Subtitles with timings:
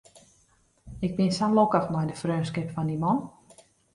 [1.07, 3.17] Ik bin sa lokkich mei de freonskip fan dy man.